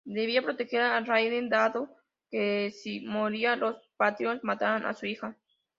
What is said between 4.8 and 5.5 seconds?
a su hija.